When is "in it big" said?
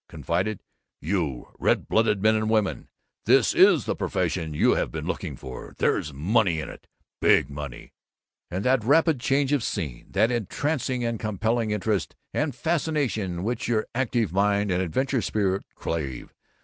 6.59-7.51